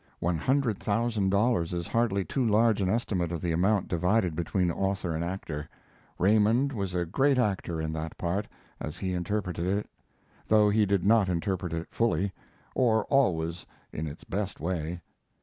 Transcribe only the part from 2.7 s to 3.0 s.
an